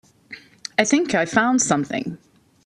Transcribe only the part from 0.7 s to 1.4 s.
I think I